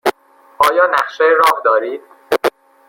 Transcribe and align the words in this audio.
آیا 0.57 0.87
نقشه 0.87 1.23
راه 1.37 1.61
دارید؟ 1.65 2.01